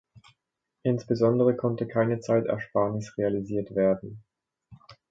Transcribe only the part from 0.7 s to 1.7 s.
Insbesondere